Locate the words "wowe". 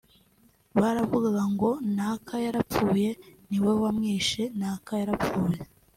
3.63-3.79